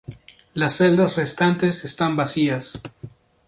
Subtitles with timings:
[0.55, 2.81] Las celdas restantes están vacías.